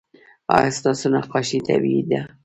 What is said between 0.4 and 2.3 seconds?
ایا ستاسو نقاشي طبیعي ده؟